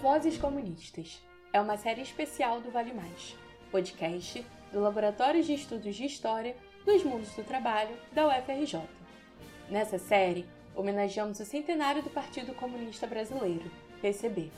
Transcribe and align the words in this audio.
Vozes 0.00 0.38
Comunistas 0.38 1.20
é 1.52 1.60
uma 1.60 1.76
série 1.76 2.00
especial 2.00 2.58
do 2.62 2.70
Vale 2.70 2.94
Mais, 2.94 3.36
podcast 3.70 4.42
do 4.72 4.80
Laboratório 4.80 5.42
de 5.42 5.52
Estudos 5.52 5.94
de 5.94 6.06
História 6.06 6.56
dos 6.86 7.04
Mundos 7.04 7.34
do 7.34 7.44
Trabalho 7.44 7.94
da 8.10 8.26
UFRJ. 8.26 8.80
Nessa 9.68 9.98
série, 9.98 10.46
homenageamos 10.74 11.38
o 11.38 11.44
centenário 11.44 12.02
do 12.02 12.08
Partido 12.08 12.54
Comunista 12.54 13.06
Brasileiro, 13.06 13.70
PCB, 14.00 14.50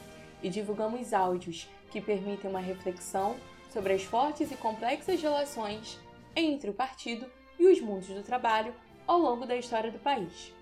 e 0.45 0.49
divulgamos 0.49 1.13
áudios 1.13 1.69
que 1.91 2.01
permitem 2.01 2.49
uma 2.49 2.61
reflexão 2.61 3.35
sobre 3.73 3.95
as 3.95 4.05
fortes 4.05 4.53
e 4.53 4.57
complexas 4.57 5.21
relações 5.21 5.99
entre 6.37 6.71
o 6.71 6.75
partido 6.75 7.27
e 7.59 7.67
os 7.67 7.81
mundos 7.81 8.07
do 8.07 8.23
trabalho 8.23 8.73
ao 9.09 9.19
longo 9.19 9.45
da 9.45 9.57
história 9.57 9.91
do 9.91 9.99
país. 9.99 10.55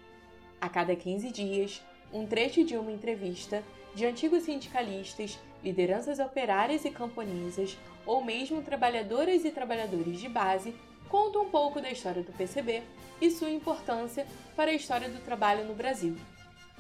A 0.58 0.70
cada 0.70 0.97
15 0.97 1.30
dias, 1.30 1.84
um 2.10 2.27
trecho 2.27 2.64
de 2.64 2.78
uma 2.78 2.91
entrevista 2.91 3.62
de 3.94 4.06
antigos 4.06 4.44
sindicalistas, 4.44 5.38
lideranças 5.62 6.18
operárias 6.18 6.84
e 6.84 6.90
camponesas, 6.90 7.76
ou 8.06 8.24
mesmo 8.24 8.62
trabalhadoras 8.62 9.44
e 9.44 9.50
trabalhadores 9.50 10.20
de 10.20 10.28
base, 10.28 10.74
conta 11.08 11.38
um 11.38 11.50
pouco 11.50 11.80
da 11.80 11.90
história 11.90 12.22
do 12.22 12.32
PCB 12.32 12.82
e 13.20 13.30
sua 13.30 13.50
importância 13.50 14.26
para 14.56 14.70
a 14.70 14.74
história 14.74 15.08
do 15.08 15.20
trabalho 15.20 15.64
no 15.64 15.74
Brasil. 15.74 16.16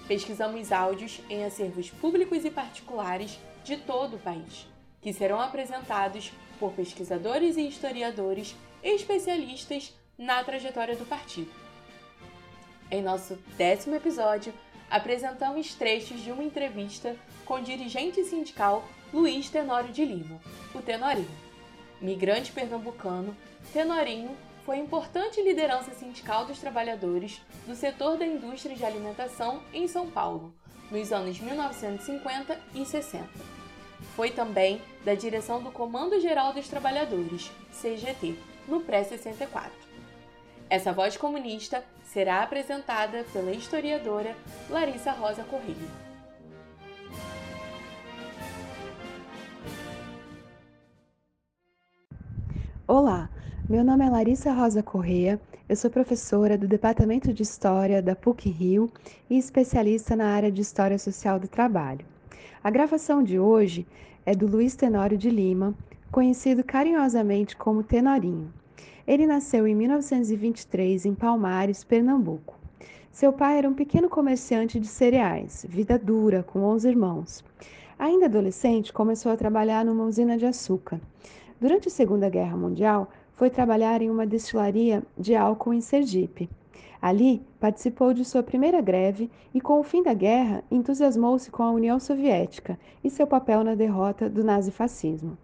Pesquisamos 0.06 0.72
áudios 0.72 1.20
em 1.28 1.44
acervos 1.44 1.90
públicos 1.90 2.44
e 2.44 2.50
particulares 2.50 3.38
de 3.62 3.76
todo 3.76 4.16
o 4.16 4.20
país, 4.20 4.66
que 5.00 5.12
serão 5.12 5.40
apresentados 5.40 6.32
por 6.58 6.72
pesquisadores 6.72 7.56
e 7.56 7.68
historiadores 7.68 8.56
especialistas 8.82 9.94
na 10.16 10.42
trajetória 10.42 10.96
do 10.96 11.04
partido. 11.04 11.50
Em 12.90 13.02
nosso 13.02 13.38
décimo 13.56 13.94
episódio, 13.94 14.52
apresentamos 14.90 15.74
trechos 15.74 16.20
de 16.20 16.32
uma 16.32 16.42
entrevista 16.42 17.16
com 17.46 17.54
o 17.54 17.62
dirigente 17.62 18.22
sindical 18.24 18.84
Luiz 19.12 19.48
Tenório 19.48 19.92
de 19.92 20.04
Lima, 20.04 20.40
o 20.74 20.82
Tenorinho. 20.82 21.30
Migrante 22.00 22.50
pernambucano, 22.52 23.36
Tenorinho 23.72 24.36
foi 24.64 24.78
importante 24.78 25.42
liderança 25.42 25.92
sindical 25.94 26.46
dos 26.46 26.58
trabalhadores 26.58 27.40
do 27.66 27.74
setor 27.74 28.16
da 28.16 28.26
indústria 28.26 28.74
de 28.74 28.84
alimentação 28.84 29.62
em 29.72 29.86
São 29.86 30.10
Paulo, 30.10 30.54
nos 30.90 31.12
anos 31.12 31.38
1950 31.40 32.58
e 32.74 32.84
60. 32.84 33.28
Foi 34.16 34.30
também 34.30 34.80
da 35.04 35.14
direção 35.14 35.62
do 35.62 35.70
Comando 35.70 36.20
Geral 36.20 36.52
dos 36.52 36.68
Trabalhadores, 36.68 37.50
CGT, 37.72 38.36
no 38.66 38.80
pré-64. 38.80 39.89
Essa 40.70 40.92
voz 40.92 41.16
comunista 41.16 41.82
será 42.04 42.44
apresentada 42.44 43.24
pela 43.32 43.50
historiadora 43.50 44.36
Larissa 44.68 45.10
Rosa 45.10 45.42
Corrêa. 45.42 45.74
Olá, 52.86 53.28
meu 53.68 53.82
nome 53.82 54.06
é 54.06 54.10
Larissa 54.10 54.52
Rosa 54.52 54.80
Correia, 54.80 55.40
eu 55.68 55.74
sou 55.74 55.90
professora 55.90 56.56
do 56.56 56.68
Departamento 56.68 57.34
de 57.34 57.42
História 57.42 58.00
da 58.00 58.14
PUC 58.14 58.48
Rio 58.48 58.92
e 59.28 59.36
especialista 59.36 60.14
na 60.14 60.28
área 60.28 60.52
de 60.52 60.60
História 60.60 61.00
Social 61.00 61.40
do 61.40 61.48
Trabalho. 61.48 62.06
A 62.62 62.70
gravação 62.70 63.24
de 63.24 63.40
hoje 63.40 63.84
é 64.24 64.36
do 64.36 64.46
Luiz 64.46 64.76
Tenório 64.76 65.18
de 65.18 65.30
Lima, 65.30 65.74
conhecido 66.12 66.62
carinhosamente 66.62 67.56
como 67.56 67.82
Tenorinho. 67.82 68.59
Ele 69.06 69.26
nasceu 69.26 69.66
em 69.66 69.74
1923 69.74 71.06
em 71.06 71.14
Palmares, 71.14 71.82
Pernambuco. 71.84 72.58
Seu 73.10 73.32
pai 73.32 73.58
era 73.58 73.68
um 73.68 73.74
pequeno 73.74 74.08
comerciante 74.08 74.78
de 74.78 74.86
cereais, 74.86 75.66
vida 75.68 75.98
dura, 75.98 76.42
com 76.42 76.60
11 76.62 76.88
irmãos. 76.88 77.44
Ainda 77.98 78.26
adolescente, 78.26 78.92
começou 78.92 79.30
a 79.32 79.36
trabalhar 79.36 79.84
numa 79.84 80.04
usina 80.04 80.38
de 80.38 80.46
açúcar. 80.46 81.00
Durante 81.60 81.88
a 81.88 81.90
Segunda 81.90 82.30
Guerra 82.30 82.56
Mundial, 82.56 83.10
foi 83.34 83.50
trabalhar 83.50 84.00
em 84.00 84.08
uma 84.08 84.26
destilaria 84.26 85.02
de 85.18 85.34
álcool 85.34 85.74
em 85.74 85.80
Sergipe. 85.80 86.48
Ali, 87.02 87.42
participou 87.58 88.14
de 88.14 88.24
sua 88.24 88.42
primeira 88.42 88.80
greve 88.80 89.30
e, 89.52 89.60
com 89.60 89.80
o 89.80 89.82
fim 89.82 90.02
da 90.02 90.14
guerra, 90.14 90.62
entusiasmou-se 90.70 91.50
com 91.50 91.62
a 91.62 91.70
União 91.70 91.98
Soviética 91.98 92.78
e 93.02 93.10
seu 93.10 93.26
papel 93.26 93.64
na 93.64 93.74
derrota 93.74 94.28
do 94.30 94.44
nazifascismo. 94.44 95.36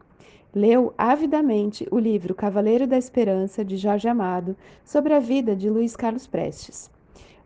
Leu 0.56 0.94
avidamente 0.96 1.86
o 1.90 1.98
livro 1.98 2.34
Cavaleiro 2.34 2.86
da 2.86 2.96
Esperança, 2.96 3.62
de 3.62 3.76
Jorge 3.76 4.08
Amado, 4.08 4.56
sobre 4.82 5.12
a 5.12 5.20
vida 5.20 5.54
de 5.54 5.68
Luiz 5.68 5.94
Carlos 5.94 6.26
Prestes. 6.26 6.90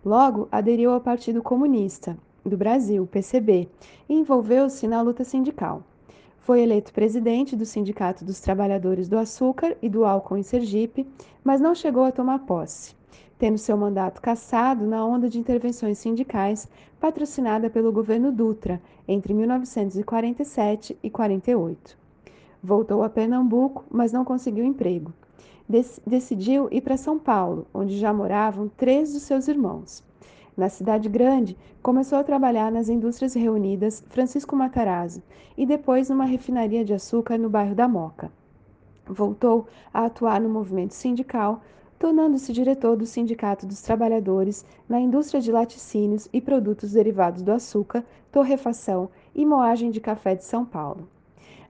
Logo, 0.05 0.47
aderiu 0.53 0.93
ao 0.93 1.01
Partido 1.01 1.43
Comunista 1.43 2.17
do 2.47 2.57
Brasil, 2.57 3.05
PCB, 3.09 3.69
e 4.09 4.15
envolveu-se 4.15 4.87
na 4.87 5.03
luta 5.03 5.25
sindical. 5.25 5.83
Foi 6.39 6.61
eleito 6.61 6.93
presidente 6.93 7.57
do 7.57 7.67
Sindicato 7.67 8.25
dos 8.25 8.39
Trabalhadores 8.39 9.09
do 9.09 9.19
Açúcar 9.19 9.77
e 9.83 9.89
do 9.89 10.05
Álcool 10.05 10.37
em 10.37 10.45
Sergipe, 10.45 11.05
mas 11.43 11.61
não 11.61 11.75
chegou 11.75 12.05
a 12.05 12.13
tomar 12.13 12.39
posse, 12.39 12.95
tendo 13.41 13.59
seu 13.59 13.77
mandato 13.77 14.23
cassado 14.23 14.87
na 14.87 15.05
onda 15.05 15.29
de 15.29 15.37
intervenções 15.37 15.99
sindicais 15.99 16.69
patrocinada 17.01 17.69
pelo 17.69 17.91
governo 17.91 18.31
Dutra 18.31 18.81
entre 19.09 19.35
1947 19.35 20.97
e 21.03 21.11
48. 21.11 21.99
Voltou 22.63 23.03
a 23.03 23.09
Pernambuco, 23.09 23.85
mas 23.91 24.13
não 24.13 24.25
conseguiu 24.25 24.65
emprego. 24.65 25.15
decidiu 26.07 26.69
ir 26.71 26.83
para 26.83 26.97
São 26.97 27.19
Paulo, 27.19 27.67
onde 27.73 27.99
já 27.99 28.13
moravam 28.13 28.69
três 28.69 29.15
dos 29.15 29.23
seus 29.23 29.49
irmãos. 29.49 30.05
Na 30.55 30.69
cidade 30.69 31.09
grande, 31.09 31.57
começou 31.83 32.19
a 32.19 32.25
trabalhar 32.25 32.71
nas 32.71 32.91
indústrias 32.91 33.33
reunidas 33.33 34.05
Francisco 34.11 34.55
Matarazzo 34.55 35.23
e 35.57 35.65
depois 35.65 36.11
numa 36.11 36.27
refinaria 36.27 36.85
de 36.85 36.93
açúcar 36.93 37.39
no 37.39 37.49
bairro 37.49 37.75
da 37.75 37.89
Moca. 37.89 38.31
Voltou 39.07 39.67
a 39.95 40.05
atuar 40.05 40.39
no 40.39 40.49
movimento 40.51 40.93
sindical, 40.93 41.63
tornando-se 41.99 42.53
diretor 42.53 42.95
do 42.95 43.07
Sindicato 43.07 43.67
dos 43.67 43.81
Trabalhadores 43.81 44.67
na 44.87 45.01
indústria 45.01 45.41
de 45.41 45.51
laticínios 45.51 46.29
e 46.31 46.43
produtos 46.43 46.93
derivados 46.93 47.41
do 47.43 47.53
açúcar, 47.53 48.05
torrefação 48.31 49.09
e 49.35 49.47
moagem 49.47 49.91
de 49.91 50.01
café 50.01 50.35
de 50.35 50.45
São 50.45 50.65
Paulo. 50.65 51.09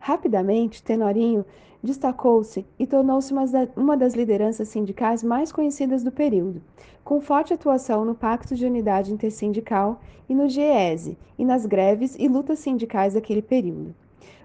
Rapidamente, 0.03 0.83
Tenorinho 0.83 1.45
destacou-se 1.83 2.67
e 2.79 2.87
tornou-se 2.87 3.35
uma 3.77 3.97
das 3.99 4.15
lideranças 4.15 4.69
sindicais 4.69 5.23
mais 5.23 5.53
conhecidas 5.53 6.03
do 6.03 6.11
período, 6.11 6.63
com 7.05 7.21
forte 7.21 7.53
atuação 7.53 8.03
no 8.03 8.15
Pacto 8.15 8.55
de 8.55 8.65
Unidade 8.65 9.13
Intersindical 9.13 10.01
e 10.27 10.35
no 10.35 10.49
GESE, 10.49 11.19
e 11.39 11.45
nas 11.45 11.67
greves 11.67 12.17
e 12.19 12.29
lutas 12.29 12.61
sindicais 12.61 13.13
daquele 13.13 13.43
período. 13.43 13.95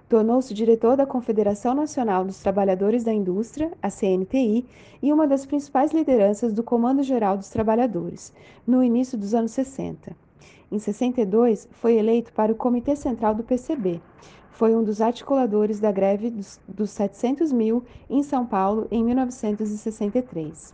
Tornou-se 0.10 0.54
diretor 0.54 0.98
da 0.98 1.06
Confederação 1.06 1.74
Nacional 1.74 2.26
dos 2.26 2.40
Trabalhadores 2.40 3.06
da 3.06 3.14
Indústria, 3.14 3.72
a 3.82 3.90
CNTI, 3.90 4.66
e 5.02 5.12
uma 5.12 5.26
das 5.26 5.46
principais 5.46 5.94
lideranças 5.94 6.54
do 6.54 6.64
Comando 6.64 7.02
Geral 7.02 7.38
dos 7.38 7.50
Trabalhadores, 7.50 8.34
no 8.68 8.84
início 8.84 9.18
dos 9.18 9.34
anos 9.34 9.52
60. 9.52 10.16
Em 10.72 10.80
62, 10.80 11.70
foi 11.72 11.96
eleito 11.96 12.34
para 12.34 12.52
o 12.52 12.56
Comitê 12.56 12.96
Central 12.96 13.34
do 13.34 13.44
PCB, 13.44 14.02
foi 14.56 14.74
um 14.74 14.86
dos 14.86 15.02
articuladores 15.02 15.82
da 15.82 15.92
greve 15.92 16.30
dos, 16.30 16.62
dos 16.66 16.90
700 16.92 17.52
mil 17.52 17.84
em 18.10 18.24
São 18.24 18.46
Paulo 18.46 18.88
em 18.90 19.04
1963. 19.04 20.74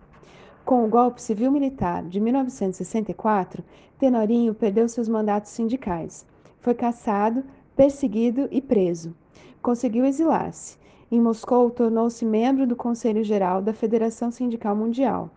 Com 0.64 0.86
o 0.86 0.88
golpe 0.88 1.20
civil-militar 1.20 2.04
de 2.06 2.20
1964, 2.20 3.64
Tenorinho 3.98 4.54
perdeu 4.54 4.88
seus 4.88 5.10
mandatos 5.10 5.50
sindicais. 5.50 6.28
Foi 6.60 6.76
caçado, 6.76 7.44
perseguido 7.76 8.48
e 8.52 8.62
preso. 8.62 9.16
Conseguiu 9.64 10.06
exilar-se. 10.06 10.78
Em 11.12 11.20
Moscou, 11.20 11.72
tornou-se 11.72 12.24
membro 12.24 12.68
do 12.68 12.76
Conselho 12.76 13.24
Geral 13.24 13.64
da 13.64 13.74
Federação 13.74 14.30
Sindical 14.30 14.76
Mundial. 14.76 15.32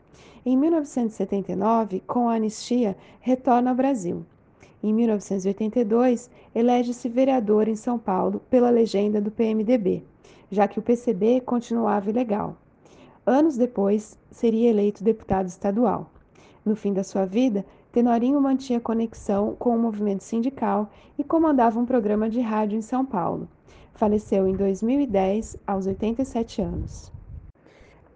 Em 0.44 0.54
1979, 0.54 2.00
com 2.06 2.28
a 2.28 2.34
anistia, 2.34 2.94
retorna 3.20 3.70
ao 3.70 3.76
Brasil. 3.76 4.26
Em 4.84 4.92
1982, 4.92 6.30
elege-se 6.54 7.08
vereador 7.08 7.68
em 7.68 7.74
São 7.74 7.98
Paulo 7.98 8.42
pela 8.50 8.68
legenda 8.68 9.18
do 9.18 9.30
PMDB, 9.30 10.04
já 10.50 10.68
que 10.68 10.78
o 10.78 10.82
PCB 10.82 11.40
continuava 11.40 12.10
ilegal. 12.10 12.54
Anos 13.24 13.56
depois, 13.56 14.18
seria 14.30 14.68
eleito 14.68 15.02
deputado 15.02 15.46
estadual. 15.46 16.10
No 16.62 16.76
fim 16.76 16.92
da 16.92 17.02
sua 17.02 17.24
vida, 17.24 17.64
Tenorinho 17.92 18.38
mantinha 18.38 18.78
conexão 18.78 19.56
com 19.58 19.74
o 19.74 19.78
movimento 19.78 20.22
sindical 20.22 20.90
e 21.18 21.24
comandava 21.24 21.80
um 21.80 21.86
programa 21.86 22.28
de 22.28 22.42
rádio 22.42 22.76
em 22.76 22.82
São 22.82 23.06
Paulo. 23.06 23.48
Faleceu 23.94 24.46
em 24.46 24.52
2010, 24.54 25.56
aos 25.66 25.86
87 25.86 26.60
anos. 26.60 27.13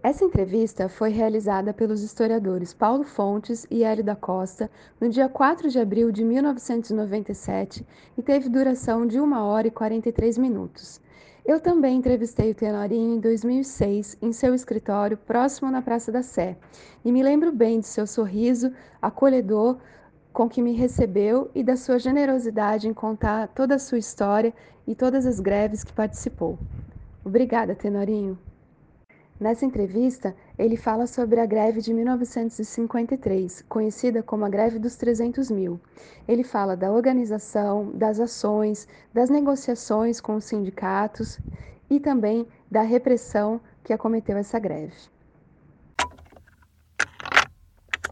Essa 0.00 0.24
entrevista 0.24 0.88
foi 0.88 1.10
realizada 1.10 1.74
pelos 1.74 2.04
historiadores 2.04 2.72
Paulo 2.72 3.02
Fontes 3.02 3.66
e 3.68 3.82
Hélio 3.82 4.04
da 4.04 4.14
Costa 4.14 4.70
no 5.00 5.08
dia 5.08 5.28
4 5.28 5.68
de 5.68 5.78
abril 5.80 6.12
de 6.12 6.24
1997 6.24 7.84
e 8.16 8.22
teve 8.22 8.48
duração 8.48 9.04
de 9.04 9.20
1 9.20 9.32
hora 9.32 9.66
e 9.66 9.72
43 9.72 10.38
minutos. 10.38 11.00
Eu 11.44 11.58
também 11.58 11.96
entrevistei 11.96 12.52
o 12.52 12.54
Tenorinho 12.54 13.16
em 13.16 13.20
2006 13.20 14.18
em 14.22 14.32
seu 14.32 14.54
escritório 14.54 15.16
próximo 15.16 15.68
na 15.68 15.82
Praça 15.82 16.12
da 16.12 16.22
Sé 16.22 16.56
e 17.04 17.10
me 17.10 17.20
lembro 17.20 17.50
bem 17.50 17.80
de 17.80 17.88
seu 17.88 18.06
sorriso 18.06 18.72
acolhedor 19.02 19.78
com 20.32 20.48
que 20.48 20.62
me 20.62 20.74
recebeu 20.74 21.50
e 21.52 21.64
da 21.64 21.74
sua 21.74 21.98
generosidade 21.98 22.86
em 22.86 22.94
contar 22.94 23.48
toda 23.48 23.74
a 23.74 23.78
sua 23.80 23.98
história 23.98 24.54
e 24.86 24.94
todas 24.94 25.26
as 25.26 25.40
greves 25.40 25.82
que 25.82 25.92
participou. 25.92 26.56
Obrigada, 27.24 27.74
Tenorinho. 27.74 28.38
Nessa 29.40 29.64
entrevista, 29.64 30.34
ele 30.58 30.76
fala 30.76 31.06
sobre 31.06 31.38
a 31.38 31.46
greve 31.46 31.80
de 31.80 31.94
1953, 31.94 33.62
conhecida 33.68 34.20
como 34.20 34.44
a 34.44 34.48
Greve 34.48 34.80
dos 34.80 34.96
300 34.96 35.48
Mil. 35.48 35.80
Ele 36.26 36.42
fala 36.42 36.76
da 36.76 36.90
organização, 36.90 37.92
das 37.92 38.18
ações, 38.18 38.88
das 39.14 39.30
negociações 39.30 40.20
com 40.20 40.34
os 40.34 40.44
sindicatos 40.44 41.38
e 41.88 42.00
também 42.00 42.48
da 42.68 42.82
repressão 42.82 43.60
que 43.84 43.92
acometeu 43.92 44.36
essa 44.36 44.58
greve. 44.58 44.96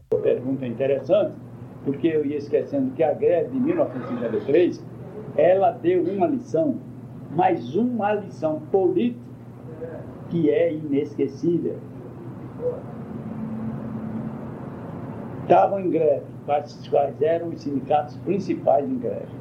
Uma 0.09 0.21
pergunta 0.21 0.65
interessante, 0.65 1.35
porque 1.83 2.07
eu 2.07 2.25
ia 2.25 2.37
esquecendo 2.37 2.91
que 2.91 3.03
a 3.03 3.13
greve 3.13 3.49
de 3.49 3.59
1953, 3.59 4.81
ela 5.35 5.71
deu 5.71 6.03
uma 6.03 6.25
lição, 6.25 6.79
mais 7.31 7.75
uma 7.75 8.13
lição 8.13 8.61
política 8.71 9.27
que 10.29 10.49
é 10.49 10.73
inesquecível. 10.73 11.77
Estavam 15.43 15.79
em 15.79 15.89
greve, 15.89 16.25
quais, 16.45 16.87
quais 16.89 17.21
eram 17.21 17.49
os 17.49 17.61
sindicatos 17.61 18.17
principais 18.17 18.89
em 18.89 18.97
greve? 18.97 19.37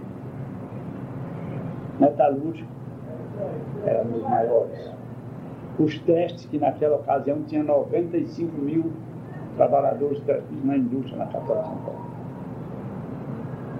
Metalúrgico 1.99 2.71
era 3.85 4.03
um 4.05 4.13
dos 4.13 4.23
maiores. 4.23 4.91
Os 5.79 5.99
testes, 6.01 6.47
que 6.47 6.59
naquela 6.59 6.97
ocasião 6.97 7.43
tinha 7.43 7.63
95 7.63 8.57
mil 8.57 8.93
trabalhadores 9.57 10.23
na 10.65 10.77
indústria 10.77 11.19
na 11.19 11.27
capital 11.27 11.63
de 11.63 11.69
São 11.69 11.77
Paulo. 11.79 12.07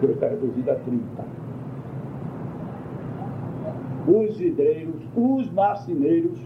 Está 0.03 0.29
reduzido 0.29 0.71
a 0.71 0.75
30. 0.75 1.25
Os 4.09 4.37
vidreiros, 4.37 5.03
os 5.17 5.51
marceneiros, 5.53 6.39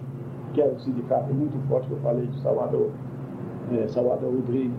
que 0.52 0.60
é 0.60 0.66
o 0.66 0.78
sindicato 0.78 1.32
muito 1.32 1.58
forte 1.68 1.86
que 1.88 1.92
eu 1.92 2.00
falei 2.00 2.26
de 2.26 2.40
Salvador, 2.40 2.90
é, 3.72 3.88
Salvador 3.88 4.34
Rodrigues. 4.34 4.78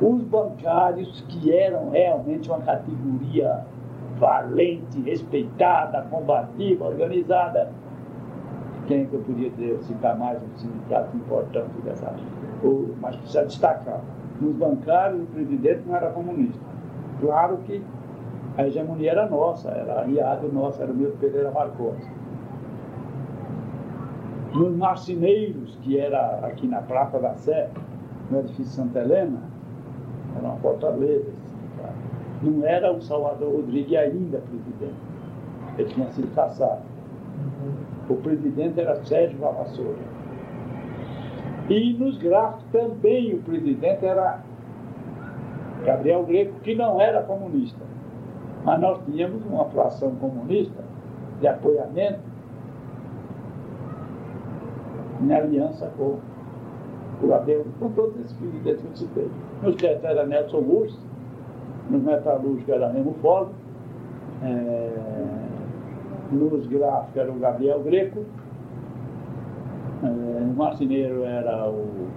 Os 0.00 0.22
bancários, 0.24 1.24
que 1.28 1.52
eram 1.52 1.90
realmente 1.90 2.48
uma 2.50 2.60
categoria 2.60 3.64
valente, 4.18 5.00
respeitada, 5.02 6.02
combativa, 6.10 6.86
organizada. 6.86 7.70
Quem 8.86 9.02
é 9.02 9.04
que 9.06 9.14
eu 9.14 9.20
podia 9.20 9.50
dizer, 9.50 9.78
citar 9.82 10.16
mais 10.18 10.38
um 10.42 10.56
sindicato 10.56 11.16
importante 11.16 11.72
dessa 11.82 12.14
ou, 12.62 12.94
mas 13.00 13.16
precisa 13.16 13.44
destacar. 13.44 14.00
Nos 14.40 14.54
bancários, 14.54 15.22
o 15.22 15.26
presidente 15.26 15.82
não 15.86 15.96
era 15.96 16.10
comunista. 16.10 16.60
Claro 17.20 17.58
que 17.58 17.82
a 18.56 18.66
hegemonia 18.66 19.12
era 19.12 19.28
nossa, 19.28 19.70
era 19.70 20.00
aliado 20.00 20.50
nosso, 20.52 20.82
era 20.82 20.90
o 20.90 20.94
Milton 20.94 21.16
Pereira 21.18 21.50
Marcos 21.50 21.96
nos 24.56 24.74
marceneiros, 24.74 25.76
que 25.82 25.98
era 25.98 26.38
aqui 26.46 26.66
na 26.66 26.80
Praça 26.80 27.18
da 27.18 27.34
Sé, 27.34 27.68
no 28.30 28.40
edifício 28.40 28.72
Santa 28.72 29.00
Helena, 29.00 29.38
era 30.36 30.46
uma 30.46 30.56
fortaleza. 30.56 31.30
Não 32.42 32.66
era 32.66 32.92
o 32.92 33.00
Salvador 33.00 33.56
Rodrigues 33.56 33.98
ainda 33.98 34.38
presidente. 34.38 34.94
Ele 35.78 35.88
tinha 35.88 36.08
sido 36.08 36.34
caçado. 36.34 36.82
O 38.08 38.16
presidente 38.16 38.80
era 38.80 39.02
Sérgio 39.04 39.38
Vavassoura. 39.38 39.98
E 41.68 41.94
nos 41.94 42.16
gráficos 42.18 42.64
também 42.72 43.34
o 43.34 43.42
presidente 43.42 44.04
era 44.04 44.40
Gabriel 45.84 46.24
Greco, 46.24 46.60
que 46.60 46.74
não 46.74 47.00
era 47.00 47.22
comunista. 47.22 47.80
Mas 48.64 48.80
nós 48.80 49.00
tínhamos 49.04 49.44
uma 49.46 49.64
fração 49.66 50.14
comunista 50.16 50.82
de 51.40 51.46
apoiamento 51.46 52.35
em 55.22 55.32
aliança 55.32 55.90
com 55.96 56.18
o 57.22 57.34
Abel, 57.34 57.64
com 57.78 57.90
todos 57.90 58.18
esses 58.20 58.32
presidentes 58.34 58.82
que 58.82 58.88
eu 58.88 58.96
citei. 58.96 59.30
Nos 59.62 59.76
testes 59.76 60.04
era 60.04 60.26
Nelson 60.26 60.60
Mursi, 60.60 60.98
nos 61.90 62.02
metalúrgicos 62.02 62.68
era 62.68 62.88
Remo 62.90 63.14
Fogo, 63.22 63.50
é, 64.42 64.90
nos 66.32 66.66
gráficos 66.66 67.16
era 67.16 67.30
o 67.30 67.38
Gabriel 67.38 67.80
Greco, 67.82 68.24
é, 70.02 70.06
no 70.06 70.54
marceneiro 70.54 71.24
era 71.24 71.68
o 71.68 72.08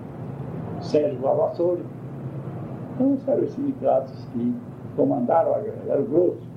Sérgio 0.81 1.19
Vavassori. 1.19 1.83
Então, 2.95 3.13
esses 3.13 3.27
eram 3.27 3.43
os 3.43 3.51
sindicatos 3.51 4.25
que 4.33 4.53
comandaram 4.95 5.55
a 5.55 5.59
guerra, 5.59 5.81
era 5.87 6.01
o 6.01 6.05
grosso. 6.05 6.49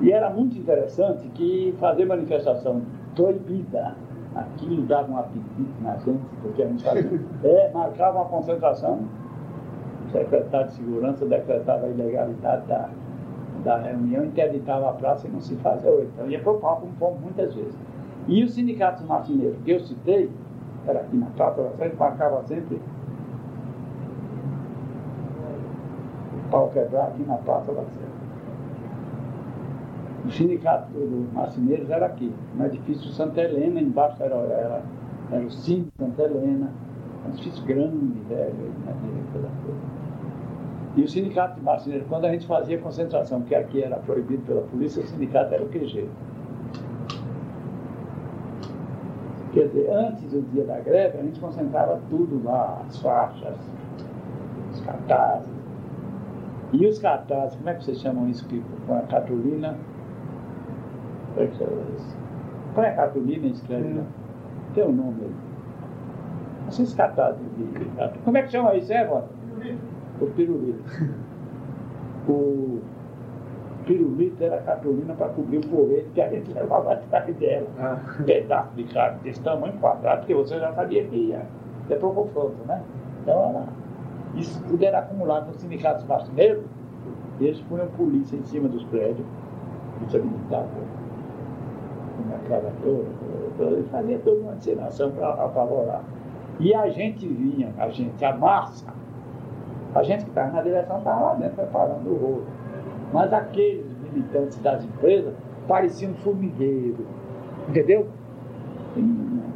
E 0.00 0.10
era 0.10 0.28
muito 0.30 0.58
interessante 0.58 1.28
que 1.34 1.72
fazer 1.78 2.04
manifestação 2.06 2.82
proibida 3.14 3.94
aquilo 4.34 4.82
dava 4.82 5.12
um 5.12 5.18
apetite 5.18 5.72
na 5.80 5.96
gente, 5.96 6.22
porque 6.40 6.62
a 6.62 6.66
gente 6.66 6.82
fazia, 6.82 7.20
é, 7.44 7.70
marcava 7.72 8.18
uma 8.18 8.26
concentração, 8.26 9.00
o 10.06 10.10
secretário 10.10 10.68
de 10.68 10.74
segurança 10.74 11.26
decretava 11.26 11.86
a 11.86 11.88
ilegalidade 11.88 12.66
da, 12.66 12.88
da 13.64 13.78
reunião, 13.78 14.24
interditava 14.24 14.90
a 14.90 14.92
praça 14.92 15.26
e 15.26 15.30
não 15.30 15.40
se 15.40 15.54
fazia. 15.56 15.90
Então 16.02 16.28
ia 16.28 16.40
para 16.40 16.52
o 16.52 16.58
palco 16.58 16.82
como 16.82 16.92
fomos 16.94 17.20
muitas 17.20 17.54
vezes. 17.54 17.74
E 18.28 18.42
os 18.44 18.54
sindicatos 18.54 19.04
martineiros 19.04 19.58
que 19.64 19.72
eu 19.72 19.80
citei, 19.80 20.30
era 20.86 21.00
aqui 21.00 21.16
na 21.16 21.26
Praça 21.26 21.62
da 21.62 21.70
Sé, 21.70 21.92
marcava 21.98 22.42
sempre 22.44 22.80
o 26.34 26.50
pau 26.50 26.68
quebrar 26.70 27.08
aqui 27.08 27.22
na 27.24 27.36
Praça 27.36 27.72
da 27.72 27.82
Sé. 27.82 28.00
O 30.24 30.30
sindicato 30.30 30.92
dos 30.92 31.32
marceneiros 31.32 31.90
era 31.90 32.06
aqui, 32.06 32.32
no 32.54 32.64
edifício 32.66 33.10
Santa 33.10 33.40
Helena, 33.40 33.80
embaixo 33.80 34.22
era, 34.22 34.36
era, 34.36 34.82
era 35.32 35.44
o 35.44 35.50
Cine 35.50 35.88
Santa 35.98 36.22
Helena, 36.22 36.70
um 37.26 37.30
edifício 37.30 37.64
grande, 37.64 38.20
velho, 38.28 38.54
né, 38.86 39.50
E 40.96 41.02
o 41.02 41.08
sindicato 41.08 41.56
de 41.56 41.64
marceneiros, 41.64 42.06
quando 42.06 42.26
a 42.26 42.30
gente 42.30 42.46
fazia 42.46 42.78
concentração, 42.78 43.42
que 43.42 43.54
aqui 43.54 43.82
era 43.82 43.96
proibido 43.96 44.42
pela 44.42 44.62
polícia, 44.62 45.02
o 45.02 45.06
sindicato 45.06 45.54
era 45.54 45.64
o 45.64 45.68
QG. 45.68 46.08
Quer 49.52 49.66
dizer, 49.66 49.90
antes 49.90 50.30
do 50.30 50.40
dia 50.52 50.64
da 50.64 50.78
greve, 50.78 51.18
a 51.18 51.22
gente 51.22 51.40
concentrava 51.40 52.00
tudo 52.08 52.42
lá, 52.44 52.80
as 52.86 52.96
faixas, 53.00 53.56
os 54.72 54.80
cartazes. 54.82 55.52
E 56.72 56.86
os 56.86 56.98
cartazes, 57.00 57.56
como 57.56 57.68
é 57.68 57.74
que 57.74 57.84
vocês 57.84 58.00
chamam 58.00 58.28
isso 58.28 58.46
aqui? 58.46 58.62
Com 58.86 58.96
a 58.96 59.02
cartolina 59.02 59.76
Põe 62.74 62.86
a 62.86 62.94
cartolina 62.94 63.46
e 63.46 63.50
escreve 63.52 63.94
lá. 63.94 64.04
Tem 64.74 64.84
um 64.84 64.92
nome 64.92 65.22
aí. 65.22 65.34
Assim 66.68 66.84
escatado 66.84 67.38
de, 67.56 68.18
Como 68.24 68.38
é 68.38 68.42
que 68.42 68.50
chama 68.50 68.74
isso, 68.74 68.92
é? 68.92 69.06
O 70.20 70.26
pirulito. 70.26 70.82
O 72.28 72.80
pirulito 73.84 74.44
era 74.44 74.56
a 74.56 74.62
cartolina 74.62 75.14
para 75.14 75.28
cobrir 75.30 75.58
o 75.58 75.68
porrete 75.68 76.08
que 76.14 76.20
a 76.20 76.28
gente 76.28 76.52
levava 76.52 76.92
atrás 76.92 77.34
dela. 77.36 77.66
Ah. 77.78 77.98
Um 78.20 78.24
pedaço 78.24 78.74
de 78.76 78.84
carne 78.84 79.18
desse 79.24 79.40
tamanho 79.42 79.74
quadrado, 79.80 80.20
porque 80.20 80.34
você 80.34 80.58
já 80.58 80.72
sabia 80.72 81.04
que 81.04 81.16
ia 81.16 81.44
ter 81.88 81.98
para 81.98 82.08
o 82.08 82.14
confronto, 82.14 82.56
né? 82.66 82.80
Então, 83.22 83.50
era, 83.50 83.64
isso 84.36 84.62
tudo 84.68 84.84
era 84.84 85.00
acumulado 85.00 85.48
nos 85.48 85.56
sindicatos 85.56 86.04
marceneiros 86.04 86.64
e 87.40 87.46
eles 87.46 87.60
punham 87.62 87.88
polícia 87.88 88.36
em 88.36 88.42
cima 88.44 88.68
dos 88.68 88.84
prédios, 88.84 89.26
polícia 89.98 90.20
militar, 90.20 90.64
na 90.64 91.01
casa 92.48 92.72
toda, 92.82 93.72
ele 93.72 93.88
fazia 93.90 94.18
toda 94.18 94.40
uma 94.40 94.54
encenação 94.54 95.10
para 95.12 95.28
apavorar. 95.28 96.02
E 96.60 96.74
a 96.74 96.88
gente 96.88 97.26
vinha, 97.26 97.72
a 97.78 97.88
gente, 97.88 98.24
a 98.24 98.36
massa, 98.36 98.92
a 99.94 100.02
gente 100.02 100.24
que 100.24 100.30
estava 100.30 100.52
na 100.52 100.62
direção 100.62 100.98
estava 100.98 101.20
lá 101.20 101.34
dentro 101.34 101.56
preparando 101.56 102.08
o 102.08 102.16
rolo. 102.16 102.46
Mas 103.12 103.32
aqueles 103.32 103.86
militantes 104.02 104.58
das 104.58 104.84
empresas 104.84 105.34
pareciam 105.66 106.12
um 106.12 106.14
formigueiro, 106.14 107.06
entendeu? 107.68 108.08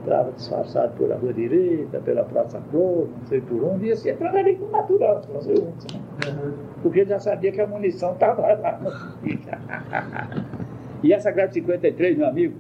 entrava 0.06 0.30
disfarçado 0.32 0.92
pela 0.96 1.16
rua 1.16 1.32
direita, 1.32 1.98
pela 2.00 2.24
Praça 2.24 2.60
Flor, 2.70 3.08
não 3.08 3.26
sei 3.26 3.40
por 3.40 3.62
onde, 3.64 3.86
e 3.86 3.92
assim 3.92 4.10
entrava 4.10 4.38
ali 4.38 4.56
com 4.56 4.66
natural, 4.70 5.20
não 5.32 5.40
sei 5.42 5.54
onde, 5.54 5.94
né? 5.94 6.00
Uhum. 6.28 6.52
Porque 6.82 7.04
já 7.04 7.18
sabia 7.18 7.50
que 7.50 7.60
a 7.60 7.66
munição 7.66 8.12
estava 8.12 8.42
lá. 8.42 8.80
E 11.06 11.12
essa 11.12 11.30
greve 11.30 11.52
53, 11.52 12.18
meu 12.18 12.26
amigo, 12.26 12.56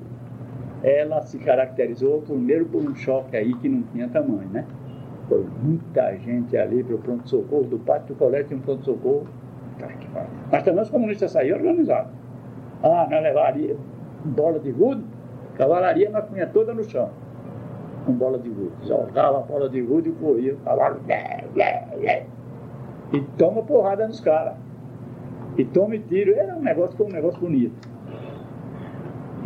ela 0.80 1.20
se 1.22 1.36
caracterizou 1.36 2.22
primeiro 2.22 2.64
por 2.66 2.80
um 2.80 2.94
choque 2.94 3.36
aí 3.36 3.52
que 3.54 3.68
não 3.68 3.82
tinha 3.92 4.08
tamanho, 4.08 4.48
né? 4.50 4.64
Foi 5.28 5.44
muita 5.60 6.14
gente 6.18 6.56
ali 6.56 6.84
para 6.84 6.94
o 6.94 6.98
pronto-socorro, 6.98 7.64
do 7.64 7.80
pátio 7.80 8.14
do 8.14 8.18
colégio 8.18 8.46
tinha 8.46 8.60
um 8.60 8.62
pronto-socorro. 8.62 9.26
Mas 10.52 10.62
também 10.62 10.80
os 10.80 10.90
comunistas 10.90 11.32
saíram 11.32 11.58
organizados. 11.58 12.12
Ah, 12.84 13.08
nós 13.10 13.20
levaria 13.20 13.76
bola 14.24 14.60
de 14.60 14.70
gude, 14.70 15.02
cavalaria 15.56 16.08
nós 16.08 16.24
punha 16.26 16.46
toda 16.46 16.72
no 16.72 16.84
chão. 16.84 17.10
Com 18.04 18.12
bola 18.12 18.38
de 18.38 18.48
gude. 18.48 18.86
Jogava 18.86 19.38
a 19.38 19.42
bola 19.42 19.68
de 19.68 19.82
gude 19.82 20.10
e 20.10 20.12
corria, 20.12 20.56
cavalo. 20.64 21.00
E 23.12 23.20
toma 23.36 23.64
porrada 23.64 24.06
nos 24.06 24.20
caras. 24.20 24.54
E 25.58 25.64
toma 25.64 25.98
tiro. 25.98 26.32
Era 26.32 26.54
um 26.54 26.62
negócio, 26.62 27.04
um 27.04 27.08
negócio 27.08 27.40
bonito. 27.40 27.95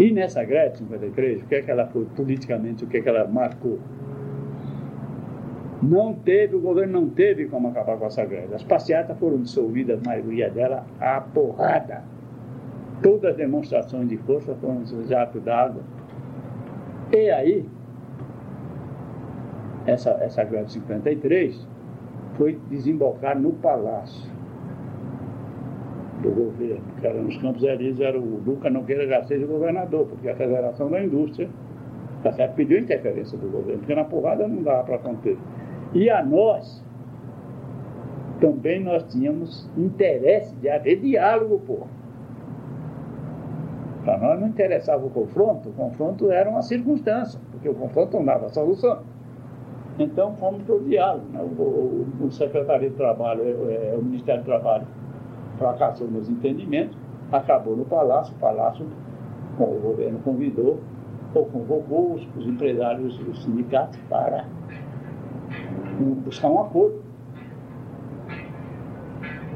E 0.01 0.11
nessa 0.11 0.43
greve 0.43 0.71
de 0.71 0.79
53, 0.79 1.43
o 1.43 1.47
que 1.47 1.57
é 1.57 1.61
que 1.61 1.71
ela 1.71 1.87
foi 1.87 2.07
politicamente, 2.17 2.85
o 2.85 2.87
que 2.87 2.97
é 2.97 3.01
que 3.03 3.09
ela 3.11 3.29
marcou? 3.29 3.79
Não 5.83 6.15
teve, 6.15 6.57
o 6.57 6.61
governo 6.61 7.03
não 7.03 7.11
teve 7.11 7.45
como 7.49 7.69
acabar 7.69 7.99
com 7.99 8.07
essa 8.07 8.25
greve. 8.25 8.55
As 8.55 8.65
passeatas 8.65 9.19
foram 9.19 9.37
dissolvidas, 9.43 10.01
a 10.03 10.09
maioria 10.09 10.49
dela, 10.49 10.87
a 10.99 11.21
porrada. 11.21 12.03
Todas 13.03 13.33
as 13.33 13.37
demonstrações 13.37 14.09
de 14.09 14.17
força 14.17 14.55
foram 14.55 14.87
jato. 15.07 15.43
E 17.13 17.31
aí, 17.31 17.69
essa, 19.87 20.13
essa 20.23 20.43
greve 20.45 20.65
de 20.65 20.73
53 20.73 21.69
foi 22.39 22.59
desembocar 22.71 23.39
no 23.39 23.53
palácio 23.53 24.31
do 26.23 26.31
governo, 26.31 26.83
que 27.01 27.07
era 27.07 27.21
nos 27.21 27.37
Campos 27.39 27.63
Elíseos, 27.63 28.01
era 28.01 28.19
o 28.19 28.43
Luca 28.45 28.71
Nogueira 28.71 29.07
Garcês, 29.07 29.43
o 29.43 29.47
governador, 29.47 30.07
porque 30.07 30.29
a 30.29 30.37
Federação 30.37 30.91
da 30.91 31.03
Indústria 31.03 31.49
tá 32.23 32.33
certo, 32.33 32.55
pediu 32.55 32.79
interferência 32.79 33.39
do 33.39 33.49
governo, 33.49 33.79
porque 33.79 33.95
na 33.95 34.05
porrada 34.05 34.47
não 34.47 34.63
dava 34.63 34.85
para 34.85 34.99
conter. 34.99 35.37
E 35.95 36.11
a 36.11 36.25
nós, 36.25 36.85
também 38.41 38.83
nós 38.83 39.05
tínhamos 39.05 39.69
interesse 39.77 40.55
de 40.57 40.69
haver 40.69 41.01
diálogo, 41.01 41.61
pô. 41.67 41.79
Para 44.05 44.19
nós 44.19 44.41
não 44.41 44.49
interessava 44.49 45.05
o 45.05 45.11
confronto, 45.11 45.69
o 45.71 45.73
confronto 45.73 46.31
era 46.31 46.49
uma 46.49 46.63
circunstância, 46.63 47.41
porque 47.51 47.69
o 47.69 47.75
confronto 47.75 48.17
não 48.17 48.25
dava 48.25 48.49
solução. 48.49 49.03
Então 49.99 50.35
fomos 50.37 50.63
para 50.63 50.75
o 50.75 50.81
diálogo. 50.81 51.27
Né? 51.31 51.41
O, 51.41 51.63
o, 51.63 52.27
o, 52.27 52.91
Trabalho, 52.97 53.43
é, 53.43 53.93
é, 53.93 53.97
o 53.99 54.03
Ministério 54.03 54.43
do 54.43 54.47
Trabalho 54.47 54.87
fracassou 55.61 56.09
nos 56.09 56.29
entendimentos, 56.29 56.97
acabou 57.31 57.77
no 57.77 57.85
Palácio, 57.85 58.35
o 58.35 58.39
Palácio, 58.39 58.87
o 59.59 59.65
governo 59.65 60.19
convidou 60.25 60.81
ou 61.35 61.45
convocou 61.45 62.15
os, 62.15 62.27
os 62.35 62.47
empresários 62.47 63.21
os 63.29 63.45
sindicatos 63.45 64.01
para 64.09 64.47
buscar 66.25 66.49
um 66.49 66.63
acordo. 66.63 67.03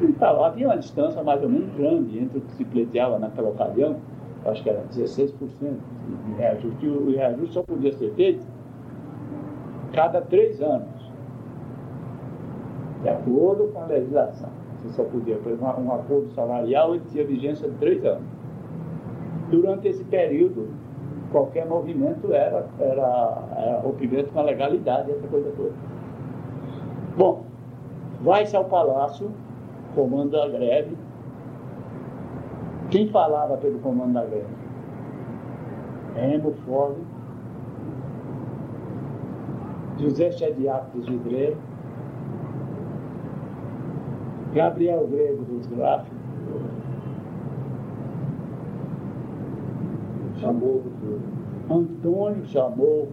Então, 0.03 0.45
havia 0.45 0.69
uma 0.69 0.77
distância 0.77 1.23
mais 1.23 1.43
ou 1.43 1.49
menos 1.49 1.75
grande 1.75 2.19
entre 2.19 2.39
o 2.39 2.41
que 2.43 2.53
se 2.53 2.65
pleiteava 2.67 3.19
naquela 3.19 3.49
ocasião, 3.49 3.97
acho 4.45 4.63
que 4.63 4.69
era 4.69 4.85
16% 4.93 5.33
de 5.41 6.33
reajuste, 6.37 6.85
e 6.85 6.89
o 6.89 7.17
reajuste 7.17 7.55
só 7.55 7.63
podia 7.63 7.93
ser 7.95 8.13
feito 8.13 8.45
cada 9.95 10.21
três 10.21 10.61
anos, 10.61 11.11
de 13.03 13.09
acordo 13.09 13.69
com 13.73 13.81
a 13.81 13.87
legislação. 13.87 14.64
Você 14.85 14.97
só 14.97 15.05
podia, 15.05 15.37
por 15.39 15.53
exemplo, 15.53 15.83
um 15.83 15.95
acordo 15.95 16.31
salarial 16.35 16.95
ele 16.95 17.05
tinha 17.11 17.25
vigência 17.25 17.69
de 17.69 17.75
três 17.77 18.05
anos. 18.05 18.29
Durante 19.51 19.89
esse 19.89 20.05
período, 20.05 20.69
qualquer 21.33 21.67
movimento 21.67 22.33
era, 22.33 22.67
era, 22.79 23.39
era 23.57 23.81
rompimento 23.81 24.31
com 24.31 24.41
a 24.41 24.43
legalidade, 24.43 25.11
essa 25.11 25.27
coisa 25.27 25.51
toda. 25.57 25.73
Bom, 27.17 27.45
vai-se 28.21 28.55
ao 28.55 28.67
palácio, 28.67 29.31
comando 29.95 30.33
da 30.33 30.49
greve. 30.49 30.97
Quem 32.91 33.09
falava 33.09 33.57
pelo 33.57 33.79
comando 33.79 34.13
da 34.13 34.25
greve? 34.25 34.47
Remo 36.15 36.53
Fole, 36.67 37.03
José 39.99 40.31
Chediaco 40.31 40.99
dos 40.99 41.09
Vidreiros, 41.09 41.59
Gabriel 44.55 45.07
Grego 45.09 45.45
dos 45.45 45.67
Gráficos, 45.67 46.17
chamou 50.41 50.83
Antônio 51.71 52.45
chamou, 52.47 53.09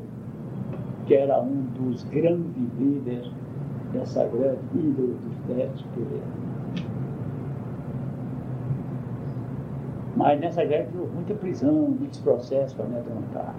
que 1.06 1.16
era 1.16 1.42
um 1.42 1.64
dos 1.74 2.04
grandes 2.04 2.70
líderes 2.78 3.32
dessa 3.94 4.26
grande 4.26 4.60
ídolo 4.74 5.16
dos 5.16 5.38
tetos 5.48 5.82
Pereira. 5.96 6.42
Mas 10.16 10.40
nessa 10.42 10.66
greve 10.66 10.98
houve 10.98 11.16
muita 11.16 11.34
prisão, 11.34 11.74
muitos 11.74 12.20
processos 12.20 12.74
para 12.74 12.86
me 12.86 12.98
aguentar. 12.98 13.56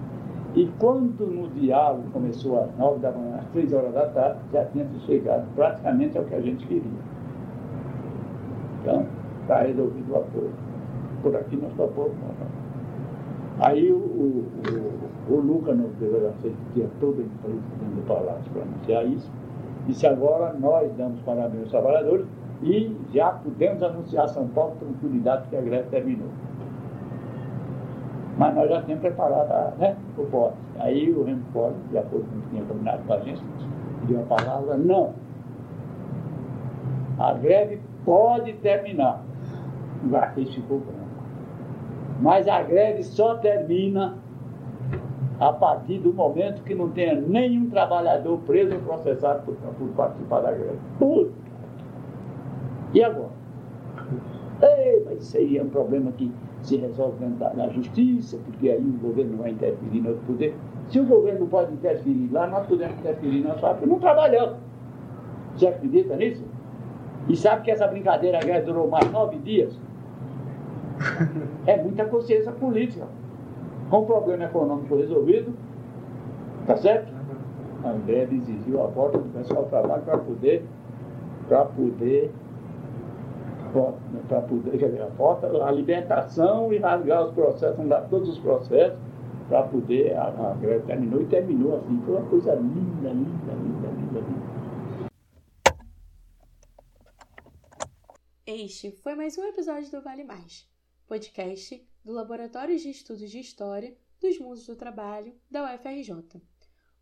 E 0.55 0.71
quando 0.77 1.25
no 1.25 1.49
diálogo 1.49 2.03
começou 2.11 2.61
às 2.61 2.77
nove 2.77 2.99
da 2.99 3.11
manhã, 3.11 3.37
às 3.37 3.47
três 3.47 3.73
horas 3.73 3.91
da 3.91 4.07
tarde, 4.09 4.39
já 4.53 4.63
tinha 4.65 4.87
chegado 5.07 5.47
praticamente 5.55 6.15
ao 6.15 6.23
que 6.25 6.35
a 6.35 6.41
gente 6.41 6.65
queria. 6.67 7.12
Então, 8.83 9.07
está 9.41 9.61
resolvido 9.61 10.13
o 10.13 10.17
apoio. 10.17 10.51
Por 11.23 11.35
aqui 11.35 11.55
nós 11.55 11.73
topamos. 11.73 12.13
Aí 13.59 13.91
o, 13.91 13.97
o, 13.97 14.47
o, 15.29 15.33
o 15.33 15.39
Luca, 15.39 15.73
no 15.73 15.87
delegacia, 15.99 16.51
tinha 16.73 16.87
toda 16.99 17.21
a 17.21 17.25
empresa 17.25 17.59
dentro 17.79 17.95
do 17.95 18.07
palácio 18.07 18.51
para 18.51 18.61
anunciar 18.61 19.05
isso, 19.07 19.31
Disse 19.87 20.07
agora 20.07 20.53
nós 20.53 20.91
damos 20.95 21.19
parabéns 21.21 21.63
aos 21.63 21.71
trabalhadores 21.71 22.25
e 22.61 22.95
já 23.13 23.31
podemos 23.31 23.83
anunciar 23.83 24.25
a 24.25 24.27
São 24.29 24.47
Paulo 24.47 24.75
tranquilidade 24.79 25.49
que 25.49 25.57
a 25.57 25.61
greve 25.61 25.89
terminou. 25.89 26.29
Mas 28.37 28.55
nós 28.55 28.69
já 28.69 28.81
tínhamos 28.81 29.01
preparado 29.01 29.77
né, 29.77 29.97
o 30.17 30.23
voto. 30.23 30.55
Aí 30.79 31.11
o 31.11 31.23
Remo 31.23 31.43
Ford, 31.51 31.75
de 31.91 31.97
acordo 31.97 32.25
com 32.25 32.37
o 32.37 32.41
que 32.41 32.49
tinha 32.49 32.63
combinado 32.63 33.03
com 33.05 33.13
a 33.13 33.19
gente, 33.19 33.43
deu 34.07 34.21
a 34.21 34.23
palavra, 34.23 34.77
não. 34.77 35.13
A 37.19 37.33
greve 37.33 37.79
pode 38.05 38.53
terminar. 38.53 39.23
O 40.03 40.09
Garquês 40.09 40.53
ficou 40.53 40.79
branco. 40.79 41.03
Mas 42.21 42.47
a 42.47 42.61
greve 42.61 43.03
só 43.03 43.35
termina 43.35 44.17
a 45.39 45.51
partir 45.51 45.99
do 45.99 46.13
momento 46.13 46.63
que 46.63 46.75
não 46.75 46.89
tenha 46.89 47.19
nenhum 47.19 47.69
trabalhador 47.69 48.37
preso 48.45 48.75
ou 48.75 48.81
processado 48.81 49.43
por, 49.43 49.55
por 49.55 49.87
participar 49.89 50.41
da 50.41 50.51
greve. 50.51 50.79
E 52.93 53.03
agora? 53.03 53.31
Ei, 54.61 55.03
mas 55.05 55.23
isso 55.23 55.37
aí 55.37 55.57
é 55.57 55.63
um 55.63 55.69
problema 55.69 56.11
que 56.13 56.31
se 56.61 56.77
resolve 56.77 57.17
dentro 57.19 57.39
da, 57.39 57.67
justiça, 57.69 58.37
porque 58.45 58.69
aí 58.69 58.79
o 58.79 58.99
governo 58.99 59.37
vai 59.37 59.51
interferir 59.51 60.01
no 60.01 60.09
outro 60.09 60.23
poder. 60.25 60.55
Se 60.87 60.99
o 60.99 61.05
governo 61.05 61.41
não 61.41 61.47
pode 61.47 61.73
interferir 61.73 62.29
lá, 62.31 62.47
nós 62.47 62.65
podemos 62.65 62.97
interferir 62.99 63.41
na 63.41 63.55
fábrica. 63.55 63.85
Não 63.85 63.99
trabalhamos. 63.99 64.57
Você 65.55 65.67
acredita 65.67 66.15
nisso? 66.15 66.43
E 67.27 67.35
sabe 67.35 67.63
que 67.63 67.71
essa 67.71 67.87
brincadeira 67.87 68.37
a 68.37 68.41
greve 68.41 68.65
durou 68.65 68.87
mais 68.87 69.09
nove 69.11 69.37
dias? 69.37 69.77
É 71.65 71.81
muita 71.81 72.03
consciência 72.05 72.51
política 72.51 73.07
com 73.89 73.99
o 73.99 74.05
problema 74.05 74.43
econômico 74.43 74.97
resolvido, 74.97 75.53
tá 76.67 76.75
certo? 76.75 77.09
A 77.85 77.91
Ambev 77.91 78.33
exigiu 78.33 78.83
a 78.83 78.87
volta 78.87 79.17
do 79.17 79.29
pessoal 79.29 79.61
ao 79.61 79.65
trabalho 79.67 80.01
para 80.03 80.17
poder, 80.17 80.65
para 81.47 81.65
poder, 81.65 82.31
para 84.27 84.41
poder, 84.41 84.77
quer 84.77 84.85
dizer, 84.87 85.03
a 85.03 85.07
volta, 85.07 85.47
a 85.47 85.71
libertação 85.71 86.73
e 86.73 86.79
rasgar 86.79 87.25
os 87.25 87.33
processos, 87.33 87.79
andar 87.79 88.01
todos 88.09 88.29
os 88.29 88.39
processos, 88.39 88.97
para 89.47 89.63
poder, 89.63 90.15
a, 90.15 90.27
a 90.27 90.79
terminou 90.87 91.21
e 91.21 91.25
terminou 91.25 91.75
assim, 91.77 92.01
foi 92.05 92.15
uma 92.15 92.25
coisa 92.25 92.55
linda, 92.55 93.09
linda, 93.09 93.53
linda, 93.53 93.87
linda, 93.87 94.19
linda. 94.19 94.52
Este 98.55 98.91
foi 98.91 99.15
mais 99.15 99.35
um 99.35 99.43
episódio 99.45 99.89
do 99.89 99.99
Vale 99.99 100.23
Mais, 100.23 100.69
podcast 101.07 101.83
do 102.05 102.11
Laboratório 102.11 102.77
de 102.77 102.87
Estudos 102.87 103.31
de 103.31 103.39
História 103.39 103.97
dos 104.21 104.37
Mundos 104.37 104.67
do 104.67 104.75
Trabalho 104.75 105.35
da 105.49 105.73
UFRJ. 105.73 106.39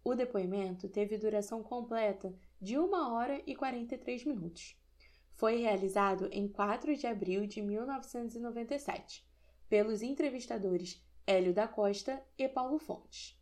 O 0.01 0.15
depoimento 0.15 0.87
teve 0.87 1.17
duração 1.17 1.61
completa 1.61 2.33
de 2.61 2.79
1 2.79 2.93
hora 2.93 3.41
e 3.45 3.53
43 3.53 4.23
minutos. 4.23 4.77
Foi 5.33 5.57
realizado 5.57 6.29
em 6.31 6.47
4 6.47 6.95
de 6.95 7.05
abril 7.05 7.45
de 7.45 7.61
1997 7.61 9.27
pelos 9.67 10.01
entrevistadores 10.01 11.05
Hélio 11.27 11.53
da 11.53 11.67
Costa 11.67 12.23
e 12.37 12.47
Paulo 12.47 12.79
Fontes. 12.79 13.37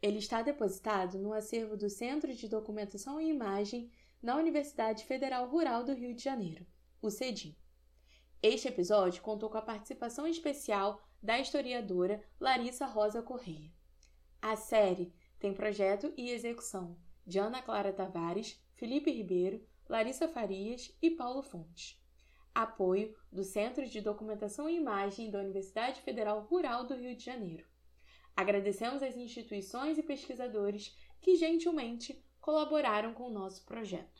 Ele 0.00 0.16
está 0.16 0.40
depositado 0.40 1.18
no 1.18 1.34
acervo 1.34 1.76
do 1.76 1.90
Centro 1.90 2.32
de 2.32 2.48
Documentação 2.48 3.20
e 3.20 3.28
Imagem 3.28 3.90
na 4.22 4.36
Universidade 4.36 5.04
Federal 5.04 5.46
Rural 5.46 5.84
do 5.84 5.92
Rio 5.92 6.14
de 6.14 6.22
Janeiro, 6.22 6.66
o 7.02 7.10
CEDIM. 7.10 7.56
Este 8.42 8.68
episódio 8.68 9.22
contou 9.22 9.48
com 9.48 9.56
a 9.56 9.62
participação 9.62 10.26
especial 10.26 11.02
da 11.22 11.38
historiadora 11.38 12.22
Larissa 12.38 12.84
Rosa 12.84 13.22
Correia. 13.22 13.72
A 14.40 14.54
série 14.56 15.12
tem 15.38 15.54
projeto 15.54 16.12
e 16.16 16.30
execução 16.30 16.98
de 17.26 17.38
Ana 17.38 17.62
Clara 17.62 17.92
Tavares, 17.92 18.62
Felipe 18.74 19.10
Ribeiro, 19.10 19.66
Larissa 19.88 20.28
Farias 20.28 20.94
e 21.00 21.10
Paulo 21.10 21.42
Fontes. 21.42 21.98
Apoio 22.54 23.14
do 23.32 23.44
Centro 23.44 23.86
de 23.86 24.00
Documentação 24.00 24.68
e 24.68 24.76
Imagem 24.76 25.30
da 25.30 25.38
Universidade 25.38 26.00
Federal 26.02 26.42
Rural 26.42 26.84
do 26.84 26.94
Rio 26.94 27.16
de 27.16 27.24
Janeiro. 27.24 27.66
Agradecemos 28.36 29.02
às 29.02 29.16
instituições 29.16 29.96
e 29.96 30.02
pesquisadores 30.02 30.96
que 31.20 31.36
gentilmente 31.36 32.22
colaboraram 32.40 33.14
com 33.14 33.24
o 33.24 33.32
nosso 33.32 33.64
projeto. 33.64 34.18